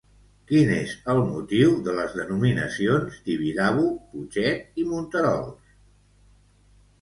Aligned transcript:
Quin 0.51 0.69
és 0.75 0.93
el 1.13 1.19
motiu 1.25 1.75
de 1.87 1.93
les 1.97 2.15
denominacions 2.19 3.19
Tibidabo, 3.27 3.85
Putxet 4.15 4.83
i 4.85 4.87
Monterols? 4.95 5.71